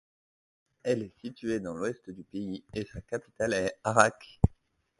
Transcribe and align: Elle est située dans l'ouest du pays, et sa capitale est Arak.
Elle 0.81 1.03
est 1.03 1.19
située 1.19 1.59
dans 1.59 1.75
l'ouest 1.75 2.09
du 2.09 2.23
pays, 2.23 2.63
et 2.73 2.85
sa 2.87 3.01
capitale 3.01 3.53
est 3.53 3.79
Arak. 3.83 4.41